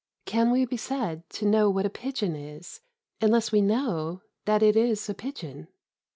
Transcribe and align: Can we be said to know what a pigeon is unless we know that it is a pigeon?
Can 0.25 0.49
we 0.49 0.65
be 0.65 0.77
said 0.77 1.29
to 1.29 1.45
know 1.45 1.69
what 1.69 1.85
a 1.85 1.89
pigeon 1.91 2.35
is 2.35 2.81
unless 3.21 3.51
we 3.51 3.61
know 3.61 4.23
that 4.45 4.63
it 4.63 4.75
is 4.75 5.07
a 5.07 5.13
pigeon? 5.13 5.67